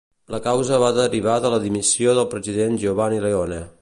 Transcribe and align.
La 0.35 0.37
causa 0.45 0.79
va 0.83 0.87
derivar 0.99 1.35
de 1.43 1.51
la 1.55 1.59
dimissió 1.65 2.17
del 2.21 2.27
president 2.33 2.81
Giovanni 2.85 3.21
Leone. 3.29 3.61